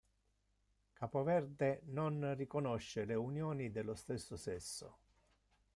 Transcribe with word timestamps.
Capo 0.93 1.21
Verde 1.21 1.83
non 1.89 2.33
riconosce 2.35 3.05
le 3.05 3.13
unioni 3.13 3.69
dello 3.69 3.93
stesso 3.93 4.35
sesso. 4.35 4.97